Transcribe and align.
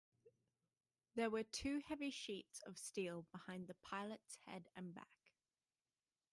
There 1.13 1.29
were 1.29 1.43
two 1.43 1.81
heavy 1.85 2.09
sheets 2.09 2.59
of 2.65 2.79
steel 2.79 3.27
behind 3.31 3.67
the 3.67 3.75
pilot's 3.83 4.37
head 4.47 4.67
and 4.75 4.95
back. 4.95 5.35